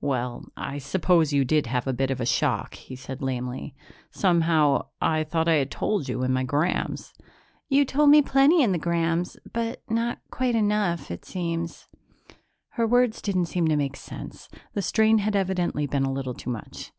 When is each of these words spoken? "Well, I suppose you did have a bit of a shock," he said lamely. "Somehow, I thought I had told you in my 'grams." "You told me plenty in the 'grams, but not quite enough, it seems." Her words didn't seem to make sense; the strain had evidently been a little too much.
"Well, 0.00 0.46
I 0.56 0.78
suppose 0.78 1.32
you 1.32 1.44
did 1.44 1.68
have 1.68 1.86
a 1.86 1.92
bit 1.92 2.10
of 2.10 2.20
a 2.20 2.26
shock," 2.26 2.74
he 2.74 2.96
said 2.96 3.22
lamely. 3.22 3.76
"Somehow, 4.10 4.86
I 5.00 5.22
thought 5.22 5.46
I 5.46 5.58
had 5.62 5.70
told 5.70 6.08
you 6.08 6.24
in 6.24 6.32
my 6.32 6.42
'grams." 6.42 7.14
"You 7.68 7.84
told 7.84 8.10
me 8.10 8.20
plenty 8.20 8.64
in 8.64 8.72
the 8.72 8.78
'grams, 8.80 9.36
but 9.52 9.82
not 9.88 10.18
quite 10.28 10.56
enough, 10.56 11.12
it 11.12 11.24
seems." 11.24 11.86
Her 12.70 12.84
words 12.84 13.22
didn't 13.22 13.46
seem 13.46 13.68
to 13.68 13.76
make 13.76 13.94
sense; 13.96 14.48
the 14.74 14.82
strain 14.82 15.18
had 15.18 15.36
evidently 15.36 15.86
been 15.86 16.02
a 16.04 16.12
little 16.12 16.34
too 16.34 16.50
much. 16.50 16.90